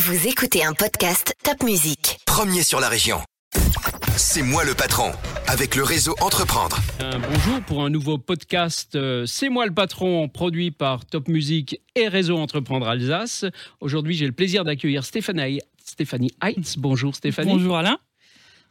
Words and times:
Vous 0.00 0.28
écoutez 0.28 0.64
un 0.64 0.74
podcast 0.74 1.34
Top 1.42 1.64
Music. 1.64 2.18
Premier 2.24 2.62
sur 2.62 2.78
la 2.78 2.88
région. 2.88 3.18
C'est 4.16 4.42
moi 4.42 4.64
le 4.64 4.74
patron, 4.74 5.10
avec 5.48 5.74
le 5.74 5.82
réseau 5.82 6.14
Entreprendre. 6.20 6.78
Un 7.00 7.18
bonjour 7.18 7.60
pour 7.66 7.84
un 7.84 7.90
nouveau 7.90 8.16
podcast 8.16 8.94
euh, 8.94 9.26
C'est 9.26 9.48
moi 9.48 9.66
le 9.66 9.74
patron, 9.74 10.28
produit 10.28 10.70
par 10.70 11.04
Top 11.04 11.26
Music 11.26 11.80
et 11.96 12.06
Réseau 12.06 12.38
Entreprendre 12.38 12.86
Alsace. 12.86 13.44
Aujourd'hui, 13.80 14.14
j'ai 14.14 14.26
le 14.26 14.32
plaisir 14.32 14.62
d'accueillir 14.62 15.04
Stéphanie, 15.04 15.60
Stéphanie 15.84 16.30
Heitz. 16.44 16.76
Bonjour 16.78 17.16
Stéphanie. 17.16 17.50
Bonjour 17.50 17.76
Alain. 17.76 17.98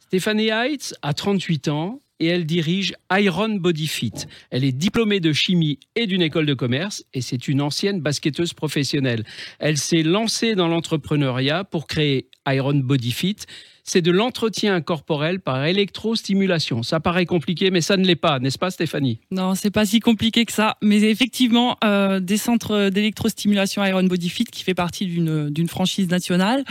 Stéphanie 0.06 0.48
Heitz 0.48 0.94
a 1.02 1.12
38 1.12 1.68
ans 1.68 2.00
et 2.20 2.26
elle 2.26 2.46
dirige 2.46 2.94
Iron 3.12 3.56
Body 3.56 3.86
Fit. 3.86 4.12
Elle 4.50 4.64
est 4.64 4.72
diplômée 4.72 5.20
de 5.20 5.32
chimie 5.32 5.78
et 5.96 6.06
d'une 6.06 6.22
école 6.22 6.46
de 6.46 6.54
commerce 6.54 7.04
et 7.14 7.20
c'est 7.20 7.48
une 7.48 7.60
ancienne 7.60 8.00
basketteuse 8.00 8.54
professionnelle. 8.54 9.24
Elle 9.58 9.76
s'est 9.76 10.02
lancée 10.02 10.54
dans 10.54 10.68
l'entrepreneuriat 10.68 11.64
pour 11.64 11.86
créer 11.86 12.28
Iron 12.46 12.74
Body 12.74 13.12
Fit. 13.12 13.36
C'est 13.84 14.02
de 14.02 14.10
l'entretien 14.10 14.82
corporel 14.82 15.40
par 15.40 15.64
électrostimulation. 15.64 16.82
Ça 16.82 17.00
paraît 17.00 17.24
compliqué, 17.24 17.70
mais 17.70 17.80
ça 17.80 17.96
ne 17.96 18.04
l'est 18.04 18.16
pas, 18.16 18.38
n'est-ce 18.38 18.58
pas 18.58 18.70
Stéphanie? 18.70 19.18
Non, 19.30 19.54
c'est 19.54 19.70
pas 19.70 19.86
si 19.86 20.00
compliqué 20.00 20.44
que 20.44 20.52
ça. 20.52 20.76
Mais 20.82 21.00
effectivement, 21.04 21.78
euh, 21.82 22.20
des 22.20 22.36
centres 22.36 22.90
d'électrostimulation 22.90 23.82
Iron 23.82 24.02
Body 24.04 24.28
Fit 24.28 24.44
qui 24.44 24.62
fait 24.62 24.74
partie 24.74 25.06
d'une 25.06 25.68
franchise 25.68 26.10
nationale. 26.10 26.64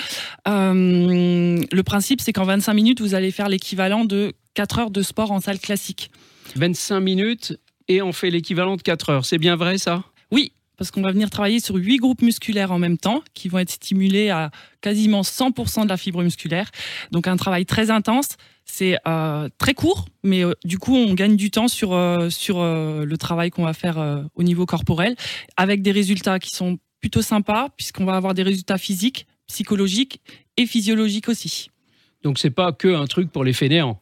Euh, 0.47 1.26
le 1.71 1.83
principe, 1.83 2.21
c'est 2.21 2.33
qu'en 2.33 2.45
25 2.45 2.73
minutes, 2.73 3.01
vous 3.01 3.13
allez 3.13 3.31
faire 3.31 3.49
l'équivalent 3.49 4.05
de 4.05 4.33
4 4.53 4.79
heures 4.79 4.91
de 4.91 5.01
sport 5.01 5.31
en 5.31 5.39
salle 5.39 5.59
classique. 5.59 6.11
25 6.55 6.99
minutes 6.99 7.59
et 7.87 8.01
on 8.01 8.11
fait 8.11 8.29
l'équivalent 8.29 8.75
de 8.75 8.81
4 8.81 9.09
heures. 9.09 9.25
C'est 9.25 9.37
bien 9.37 9.55
vrai 9.55 9.77
ça? 9.77 10.03
Oui, 10.31 10.51
parce 10.77 10.91
qu'on 10.91 11.01
va 11.01 11.11
venir 11.11 11.29
travailler 11.29 11.59
sur 11.59 11.75
8 11.75 11.97
groupes 11.97 12.21
musculaires 12.21 12.71
en 12.71 12.79
même 12.79 12.97
temps 12.97 13.21
qui 13.33 13.49
vont 13.49 13.59
être 13.59 13.71
stimulés 13.71 14.29
à 14.29 14.51
quasiment 14.81 15.21
100% 15.21 15.83
de 15.83 15.89
la 15.89 15.97
fibre 15.97 16.23
musculaire. 16.23 16.69
Donc 17.11 17.27
un 17.27 17.37
travail 17.37 17.65
très 17.65 17.91
intense. 17.91 18.37
C'est 18.65 18.97
euh, 19.07 19.47
très 19.57 19.73
court, 19.73 20.05
mais 20.23 20.43
euh, 20.43 20.53
du 20.65 20.77
coup 20.77 20.95
on 20.95 21.13
gagne 21.13 21.37
du 21.37 21.51
temps 21.51 21.69
sur, 21.69 21.93
euh, 21.93 22.29
sur 22.29 22.61
le 22.61 23.15
travail 23.17 23.49
qu'on 23.49 23.63
va 23.63 23.73
faire 23.73 24.27
au 24.35 24.43
niveau 24.43 24.65
corporel, 24.65 25.15
avec 25.55 25.81
des 25.81 25.91
résultats 25.91 26.39
qui 26.39 26.51
sont 26.51 26.77
plutôt 26.99 27.21
sympas, 27.21 27.69
puisqu'on 27.77 28.05
va 28.05 28.15
avoir 28.15 28.33
des 28.33 28.43
résultats 28.43 28.77
physiques, 28.77 29.27
psychologiques 29.47 30.21
et 30.57 30.65
physiologiques 30.65 31.29
aussi. 31.29 31.69
Donc 32.23 32.39
c'est 32.39 32.49
pas 32.49 32.71
que 32.71 32.93
un 32.93 33.05
truc 33.05 33.31
pour 33.31 33.43
les 33.43 33.53
fainéants. 33.53 33.99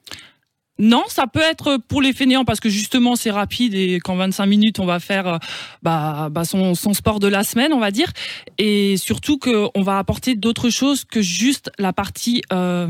Non, 0.77 1.03
ça 1.07 1.25
peut 1.25 1.41
être 1.41 1.77
pour 1.77 2.01
les 2.01 2.11
fainéants 2.11 2.43
parce 2.43 2.59
que 2.59 2.69
justement 2.69 3.15
c'est 3.15 3.31
rapide 3.31 3.73
et 3.73 3.99
qu'en 3.99 4.15
25 4.17 4.45
minutes 4.45 4.79
on 4.79 4.85
va 4.85 4.99
faire 4.99 5.27
euh, 5.27 5.37
bah, 5.83 6.27
bah, 6.29 6.43
son, 6.43 6.75
son 6.75 6.93
sport 6.93 7.19
de 7.19 7.27
la 7.27 7.43
semaine, 7.45 7.71
on 7.71 7.79
va 7.79 7.91
dire, 7.91 8.11
et 8.57 8.97
surtout 8.97 9.37
qu'on 9.37 9.81
va 9.81 9.97
apporter 9.97 10.35
d'autres 10.35 10.69
choses 10.69 11.05
que 11.05 11.21
juste 11.21 11.71
la 11.79 11.93
partie 11.93 12.41
euh, 12.51 12.89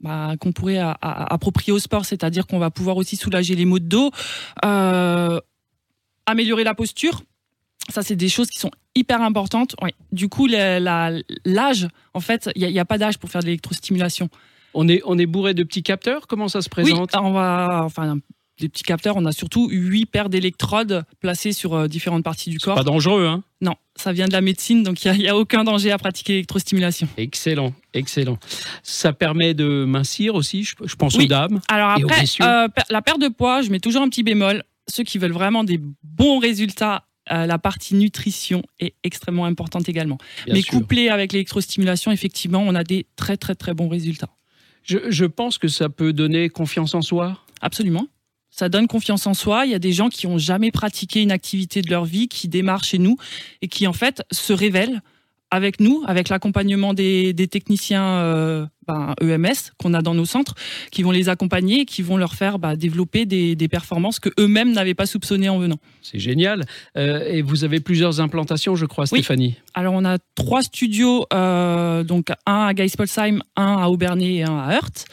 bah, 0.00 0.34
qu'on 0.40 0.52
pourrait 0.52 0.80
approprier 1.00 1.72
au 1.72 1.78
sport, 1.78 2.06
c'est-à-dire 2.06 2.46
qu'on 2.46 2.58
va 2.58 2.70
pouvoir 2.70 2.96
aussi 2.96 3.16
soulager 3.16 3.54
les 3.54 3.66
maux 3.66 3.78
de 3.78 3.86
dos, 3.86 4.10
euh, 4.64 5.38
améliorer 6.24 6.64
la 6.64 6.74
posture. 6.74 7.22
Ça, 7.88 8.02
c'est 8.02 8.16
des 8.16 8.28
choses 8.28 8.48
qui 8.48 8.58
sont 8.58 8.70
hyper 8.94 9.22
importantes. 9.22 9.76
Ouais. 9.82 9.94
Du 10.12 10.28
coup, 10.28 10.46
l'âge, 10.46 11.88
en 12.14 12.20
fait, 12.20 12.50
il 12.54 12.60
n'y 12.60 12.64
a, 12.64 12.68
il 12.68 12.74
y 12.74 12.80
a 12.80 12.84
pas 12.84 12.98
d'âge 12.98 13.18
pour 13.18 13.30
faire 13.30 13.42
de 13.42 13.46
l'électrostimulation. 13.46 14.28
On 14.74 14.88
est, 14.88 15.00
on 15.04 15.18
est 15.18 15.26
bourré 15.26 15.54
de 15.54 15.62
petits 15.62 15.82
capteurs? 15.82 16.26
Comment 16.26 16.48
ça 16.48 16.60
se 16.62 16.68
présente? 16.68 17.10
Oui, 17.14 17.20
on 17.22 17.32
va, 17.32 17.82
enfin, 17.84 18.18
des 18.60 18.68
petits 18.68 18.82
capteurs. 18.82 19.16
On 19.16 19.24
a 19.24 19.32
surtout 19.32 19.68
huit 19.70 20.06
paires 20.06 20.28
d'électrodes 20.28 21.04
placées 21.20 21.52
sur 21.52 21.74
euh, 21.74 21.88
différentes 21.88 22.24
parties 22.24 22.50
du 22.50 22.58
corps. 22.58 22.74
Pas 22.74 22.82
dangereux, 22.82 23.26
hein? 23.26 23.42
Non, 23.60 23.74
ça 23.96 24.12
vient 24.12 24.26
de 24.26 24.32
la 24.32 24.42
médecine, 24.42 24.82
donc 24.82 25.02
il 25.04 25.12
n'y 25.12 25.28
a, 25.28 25.36
aucun 25.36 25.64
danger 25.64 25.90
à 25.90 25.98
pratiquer 25.98 26.34
l'électrostimulation. 26.34 27.08
Excellent, 27.16 27.72
excellent. 27.94 28.38
Ça 28.82 29.12
permet 29.12 29.54
de 29.54 29.84
mincir 29.86 30.34
aussi, 30.34 30.64
je, 30.64 30.74
je 30.84 30.94
pense 30.94 31.16
aux 31.16 31.24
dames. 31.24 31.60
Alors 31.68 31.98
Et 31.98 32.04
aux 32.04 32.08
après, 32.08 32.24
euh, 32.42 32.68
la 32.90 33.02
perte 33.02 33.20
de 33.20 33.28
poids, 33.28 33.62
je 33.62 33.70
mets 33.70 33.80
toujours 33.80 34.02
un 34.02 34.08
petit 34.08 34.22
bémol. 34.22 34.62
Ceux 34.88 35.04
qui 35.04 35.18
veulent 35.18 35.32
vraiment 35.32 35.64
des 35.64 35.80
bons 36.02 36.38
résultats, 36.38 37.05
euh, 37.32 37.46
la 37.46 37.58
partie 37.58 37.94
nutrition 37.94 38.62
est 38.78 38.94
extrêmement 39.02 39.46
importante 39.46 39.88
également. 39.88 40.18
Bien 40.44 40.54
Mais 40.54 40.62
sûr. 40.62 40.74
couplé 40.74 41.08
avec 41.08 41.32
l'électrostimulation, 41.32 42.12
effectivement, 42.12 42.62
on 42.64 42.74
a 42.74 42.84
des 42.84 43.06
très 43.16 43.36
très 43.36 43.54
très 43.54 43.74
bons 43.74 43.88
résultats. 43.88 44.30
Je, 44.82 44.98
je 45.10 45.24
pense 45.24 45.58
que 45.58 45.68
ça 45.68 45.88
peut 45.88 46.12
donner 46.12 46.48
confiance 46.48 46.94
en 46.94 47.02
soi. 47.02 47.40
Absolument. 47.60 48.06
Ça 48.50 48.68
donne 48.68 48.86
confiance 48.86 49.26
en 49.26 49.34
soi. 49.34 49.66
Il 49.66 49.72
y 49.72 49.74
a 49.74 49.78
des 49.78 49.92
gens 49.92 50.08
qui 50.08 50.26
ont 50.26 50.38
jamais 50.38 50.70
pratiqué 50.70 51.20
une 51.20 51.32
activité 51.32 51.82
de 51.82 51.90
leur 51.90 52.04
vie, 52.04 52.28
qui 52.28 52.48
démarrent 52.48 52.84
chez 52.84 52.98
nous 52.98 53.16
et 53.60 53.68
qui 53.68 53.86
en 53.86 53.92
fait 53.92 54.22
se 54.30 54.52
révèlent 54.52 55.02
avec 55.50 55.80
nous, 55.80 56.02
avec 56.06 56.28
l'accompagnement 56.28 56.94
des, 56.94 57.32
des 57.32 57.46
techniciens 57.46 58.04
euh, 58.04 58.66
ben, 58.86 59.14
EMS 59.20 59.72
qu'on 59.78 59.94
a 59.94 60.02
dans 60.02 60.14
nos 60.14 60.24
centres, 60.24 60.54
qui 60.90 61.02
vont 61.02 61.12
les 61.12 61.28
accompagner 61.28 61.82
et 61.82 61.84
qui 61.84 62.02
vont 62.02 62.16
leur 62.16 62.34
faire 62.34 62.58
bah, 62.58 62.76
développer 62.76 63.26
des, 63.26 63.54
des 63.54 63.68
performances 63.68 64.18
que 64.18 64.30
eux-mêmes 64.38 64.72
n'avaient 64.72 64.94
pas 64.94 65.06
soupçonnées 65.06 65.48
en 65.48 65.58
venant. 65.58 65.78
C'est 66.02 66.18
génial. 66.18 66.64
Euh, 66.96 67.24
et 67.28 67.42
vous 67.42 67.64
avez 67.64 67.80
plusieurs 67.80 68.20
implantations, 68.20 68.74
je 68.74 68.86
crois, 68.86 69.04
Oui. 69.12 69.20
Stéphanie. 69.20 69.56
Alors 69.74 69.94
on 69.94 70.04
a 70.04 70.18
trois 70.34 70.62
studios, 70.62 71.26
euh, 71.32 72.02
donc 72.02 72.30
un 72.46 72.66
à 72.66 72.74
Geispolsheim, 72.74 73.40
un 73.56 73.76
à 73.76 73.88
Aubernay 73.88 74.36
et 74.36 74.44
un 74.44 74.58
à 74.58 74.74
Heurt. 74.74 75.06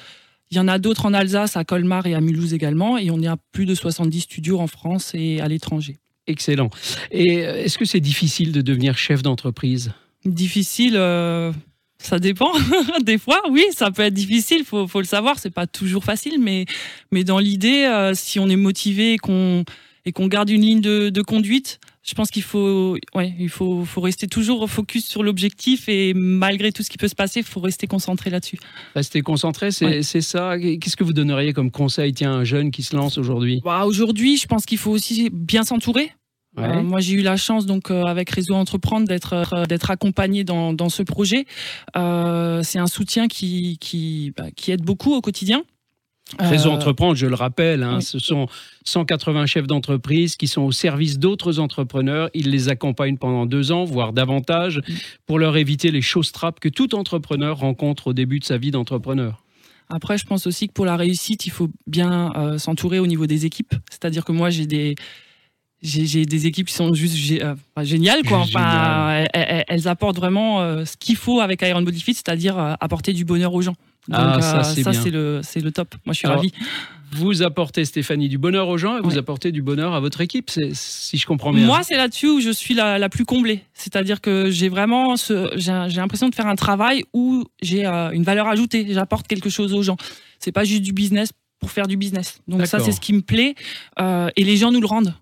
Il 0.50 0.57
y 0.57 0.59
en 0.59 0.67
a 0.67 0.77
d'autres 0.77 1.07
en 1.07 1.13
Alsace, 1.13 1.57
à 1.57 1.63
Colmar 1.63 2.05
et 2.05 2.13
à 2.13 2.21
Mulhouse 2.21 2.53
également, 2.53 2.97
et 3.00 3.09
on 3.09 3.21
est 3.21 3.27
à 3.27 3.38
plus 3.53 3.65
de 3.65 3.73
70 3.73 4.21
studios 4.21 4.59
en 4.59 4.67
France 4.67 5.11
et 5.15 5.41
à 5.41 5.47
l'étranger. 5.47 5.97
Excellent. 6.27 6.69
Et 7.11 7.38
est-ce 7.38 7.77
que 7.77 7.85
c'est 7.85 8.00
difficile 8.00 8.51
de 8.51 8.61
devenir 8.61 8.97
chef 8.97 9.23
d'entreprise? 9.23 9.94
Difficile, 10.25 10.94
euh, 10.95 11.51
ça 11.97 12.19
dépend. 12.19 12.51
Des 13.03 13.17
fois, 13.17 13.41
oui, 13.50 13.63
ça 13.72 13.91
peut 13.91 14.03
être 14.03 14.13
difficile. 14.13 14.63
Faut, 14.63 14.88
faut 14.88 15.00
le 15.01 15.06
savoir. 15.06 15.38
C'est 15.39 15.50
pas 15.53 15.67
toujours 15.67 16.03
facile, 16.03 16.39
mais 16.39 16.66
mais 17.11 17.23
dans 17.23 17.39
l'idée, 17.39 17.85
euh, 17.85 18.13
si 18.13 18.39
on 18.39 18.47
est 18.50 18.56
motivé 18.56 19.13
et 19.13 19.17
qu'on 19.17 19.63
et 20.06 20.12
qu'on 20.12 20.28
garde 20.28 20.50
une 20.50 20.62
ligne 20.62 20.81
de, 20.81 21.09
de 21.09 21.22
conduite, 21.22 21.79
je 22.06 22.13
pense 22.13 22.29
qu'il 22.29 22.44
faut, 22.44 22.97
ouais, 23.16 23.33
il 23.39 23.47
faut, 23.47 23.85
faut 23.85 24.01
rester 24.01 24.28
toujours 24.28 24.69
focus 24.69 25.07
sur 25.07 25.23
l'objectif 25.23 25.88
et 25.88 26.13
malgré 26.13 26.73
tout 26.73 26.83
ce 26.83 26.89
qui 26.89 26.97
peut 26.97 27.07
se 27.07 27.16
passer, 27.16 27.39
il 27.39 27.45
faut 27.45 27.62
rester 27.62 27.88
concentré 27.88 28.29
là-dessus. 28.29 28.57
Rester 28.95 29.22
concentré, 29.22 29.72
c'est 29.72 29.85
Ouais. 29.85 30.01
ça. 30.03 30.59
Qu'est-ce 30.59 30.97
que 30.97 31.06
vous 31.06 31.13
donneriez 31.13 31.53
comme 31.53 31.72
conseil, 31.72 32.12
tiens, 32.13 32.33
à 32.33 32.35
un 32.39 32.44
jeune 32.44 32.69
qui 32.72 32.83
se 32.83 32.94
lance 32.97 33.17
aujourd'hui? 33.17 33.62
Bah, 33.63 33.85
Aujourd'hui, 33.85 34.35
je 34.35 34.45
pense 34.45 34.66
qu'il 34.66 34.78
faut 34.78 34.91
aussi 34.91 35.29
bien 35.31 35.63
s'entourer. 35.63 36.12
Ouais. 36.58 36.66
Euh, 36.66 36.84
moi, 36.84 37.00
j'ai 37.00 37.14
eu 37.14 37.22
la 37.22 37.38
chance, 37.38 37.66
donc, 37.66 37.90
euh, 37.90 38.03
avec 38.03 38.30
Réseau 38.30 38.53
Entreprendre, 38.53 39.08
d'être 39.08 39.34
euh, 39.53 39.66
d'être 39.66 39.90
accompagné 39.90 40.44
dans, 40.44 40.74
dans 40.74 40.90
ce 40.90 41.03
projet. 41.03 41.46
C'est 41.96 42.80
un 42.80 42.88
soutien 42.88 43.28
qui, 43.28 43.78
qui, 43.80 44.34
bah, 44.38 44.52
qui 44.56 44.72
aide 44.72 44.84
beaucoup 44.84 45.13
au 45.13 45.22
quotidien. 45.22 45.63
Réseau 46.40 46.72
Entreprendre, 46.72 47.16
je 47.16 47.28
le 47.28 47.36
rappelle, 47.36 47.84
hein, 47.84 47.97
oui. 47.97 48.02
ce 48.02 48.18
sont 48.18 48.47
180 48.86 49.46
chefs 49.46 49.68
d'entreprise 49.68 50.36
qui 50.36 50.47
sont 50.47 50.62
au 50.62 50.72
service 50.72 51.19
d'autres 51.19 51.59
entrepreneurs. 51.59 52.30
Ils 52.34 52.50
les 52.50 52.69
accompagnent 52.69 53.18
pendant 53.18 53.46
deux 53.46 53.72
ans, 53.72 53.84
voire 53.84 54.13
davantage, 54.13 54.80
pour 55.25 55.38
leur 55.38 55.58
éviter 55.58 55.92
les 55.92 56.02
choses 56.02 56.31
trappes 56.31 56.59
que 56.59 56.69
tout 56.69 56.96
entrepreneur 56.96 57.58
rencontre 57.58 58.08
au 58.08 58.13
début 58.13 58.40
de 58.40 58.46
sa 58.46 58.58
vie 58.58 58.72
d'entrepreneur. 58.72 59.44
Après, 59.90 60.18
je 60.18 60.25
pense 60.25 60.47
aussi 60.47 60.68
que 60.69 60.74
pour 60.74 60.86
la 60.86 60.96
réussite, 60.96 61.46
il 61.46 61.52
faut 61.52 61.69
bien 61.88 62.31
s'entourer 62.58 63.00
au 63.00 63.06
niveau 63.06 63.28
des 63.28 63.46
équipes. 63.46 63.75
C'est-à-dire 63.92 64.24
que 64.24 64.31
moi, 64.31 64.50
j'ai 64.50 64.66
des 64.66 64.96
j'ai 65.83 66.25
des 66.25 66.47
équipes 66.47 66.67
qui 66.67 66.73
sont 66.73 66.94
juste 66.94 67.16
gé- 67.16 67.44
euh, 67.44 67.83
géniales, 67.83 68.23
quoi. 68.25 68.39
Enfin, 68.39 69.11
elles, 69.11 69.29
elles- 69.33 69.66
elles 69.67 69.88
apportent 69.88 70.16
vraiment 70.17 70.61
euh, 70.61 70.85
ce 70.85 70.95
qu'il 70.97 71.17
faut 71.17 71.41
avec 71.41 71.61
Iron 71.61 71.81
Body 71.81 71.99
Fit, 72.01 72.13
c'est-à-dire 72.13 72.57
euh, 72.57 72.73
apporter 72.79 73.11
du 73.13 73.25
bonheur 73.25 73.53
aux 73.53 73.61
gens. 73.61 73.75
Donc, 74.07 74.19
Ah, 74.19 74.41
ça, 74.41 74.63
c'est 74.63 75.11
le 75.11 75.41
c'est 75.44 75.59
le 75.61 75.71
top. 75.71 75.95
Moi, 76.05 76.13
je 76.13 76.17
suis 76.19 76.25
Alors, 76.27 76.38
ravie. 76.39 76.51
Vous 77.16 77.44
apportez, 77.44 77.85
Stéphanie, 77.85 78.27
du 78.27 78.38
bonheur 78.39 78.67
aux 78.69 78.77
gens 78.77 78.97
et 78.97 79.01
vous 79.01 79.17
apportez 79.19 79.51
du 79.51 79.61
bonheur 79.61 79.94
à 79.94 79.99
votre 79.99 80.19
équipe, 80.21 80.49
si 80.73 81.17
je 81.17 81.25
comprends 81.27 81.53
bien. 81.53 81.66
Moi, 81.66 81.81
c'est 81.83 81.95
là-dessus 81.95 82.27
où 82.27 82.39
je 82.41 82.50
suis 82.50 82.73
la, 82.73 82.97
la 82.97 83.07
plus 83.07 83.23
comblée. 83.23 83.61
C'est-à-dire 83.75 84.19
que 84.19 84.50
j'ai 84.50 84.67
vraiment, 84.67 85.13
j'ai 85.15 85.71
l'impression 85.95 86.27
de 86.29 86.33
faire 86.35 86.47
un 86.47 86.55
travail 86.55 87.03
où 87.13 87.45
j'ai 87.61 87.86
une 87.86 88.24
valeur 88.24 88.47
ajoutée. 88.47 88.88
J'apporte 88.89 89.27
quelque 89.27 89.50
chose 89.51 89.74
aux 89.74 89.83
gens. 89.83 89.95
C'est 90.39 90.51
pas 90.51 90.63
juste 90.63 90.81
du 90.81 90.91
business 90.91 91.31
pour 91.59 91.69
faire 91.69 91.88
du 91.88 91.97
business. 91.97 92.39
Donc 92.47 92.62
ça, 92.65 92.79
c'est 92.86 92.91
ce 92.91 93.00
qui 93.00 93.13
me 93.13 93.21
plaît. 93.21 93.53
Et 94.36 94.44
les 94.44 94.57
gens 94.57 94.71
nous 94.71 94.81
le 94.81 94.88
rendent. 94.88 95.13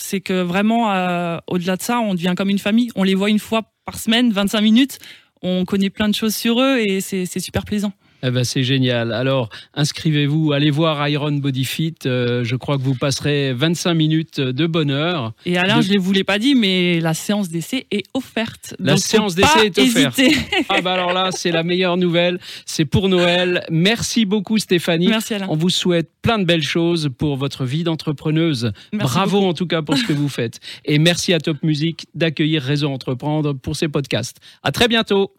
C'est 0.00 0.20
que 0.20 0.42
vraiment, 0.42 0.92
euh, 0.92 1.38
au-delà 1.46 1.76
de 1.76 1.82
ça, 1.82 2.00
on 2.00 2.14
devient 2.14 2.34
comme 2.36 2.50
une 2.50 2.58
famille. 2.58 2.90
On 2.96 3.02
les 3.02 3.14
voit 3.14 3.30
une 3.30 3.38
fois 3.38 3.62
par 3.84 3.98
semaine, 3.98 4.32
25 4.32 4.60
minutes. 4.60 4.98
On 5.42 5.64
connaît 5.64 5.90
plein 5.90 6.08
de 6.08 6.14
choses 6.14 6.34
sur 6.34 6.60
eux 6.60 6.78
et 6.78 7.00
c'est 7.00 7.26
c'est 7.26 7.40
super 7.40 7.64
plaisant. 7.64 7.92
Eh 8.22 8.30
ben, 8.30 8.44
c'est 8.44 8.62
génial. 8.62 9.12
Alors, 9.12 9.48
inscrivez-vous, 9.74 10.52
allez 10.52 10.70
voir 10.70 11.06
Iron 11.08 11.32
Body 11.32 11.64
Fit. 11.64 11.94
Euh, 12.06 12.44
je 12.44 12.56
crois 12.56 12.76
que 12.76 12.82
vous 12.82 12.94
passerez 12.94 13.52
25 13.52 13.94
minutes 13.94 14.40
de 14.40 14.66
bonheur. 14.66 15.32
Et 15.46 15.56
Alain, 15.56 15.78
De- 15.78 15.82
je 15.82 15.92
ne 15.92 15.98
vous 15.98 16.12
l'ai 16.12 16.24
pas 16.24 16.38
dit, 16.38 16.54
mais 16.54 17.00
la 17.00 17.14
séance 17.14 17.48
d'essai 17.48 17.86
est 17.90 18.04
offerte. 18.14 18.74
La 18.78 18.92
Donc, 18.94 19.02
séance 19.02 19.34
d'essai 19.34 19.66
est 19.66 19.78
offerte. 19.78 20.18
hésiter. 20.18 20.36
Ah 20.68 20.80
bah 20.82 20.92
alors 20.92 21.12
là, 21.12 21.30
c'est 21.32 21.50
la 21.50 21.62
meilleure 21.62 21.96
nouvelle. 21.96 22.38
C'est 22.66 22.84
pour 22.84 23.08
Noël. 23.08 23.64
Merci 23.70 24.24
beaucoup 24.24 24.58
Stéphanie. 24.58 25.08
Merci 25.08 25.34
Alain. 25.34 25.46
On 25.48 25.56
vous 25.56 25.70
souhaite 25.70 26.10
plein 26.22 26.38
de 26.38 26.44
belles 26.44 26.62
choses 26.62 27.08
pour 27.16 27.36
votre 27.36 27.64
vie 27.64 27.84
d'entrepreneuse. 27.84 28.72
Bravo 28.92 29.38
beaucoup. 29.38 29.50
en 29.50 29.54
tout 29.54 29.66
cas 29.66 29.82
pour 29.82 29.96
ce 29.96 30.04
que 30.04 30.12
vous 30.12 30.28
faites. 30.28 30.60
Et 30.84 30.98
merci 30.98 31.32
à 31.32 31.40
Top 31.40 31.56
Music 31.62 32.06
d'accueillir 32.14 32.62
Réseau 32.62 32.90
Entreprendre 32.90 33.54
pour 33.54 33.76
ces 33.76 33.88
podcasts. 33.88 34.38
À 34.62 34.72
très 34.72 34.88
bientôt. 34.88 35.32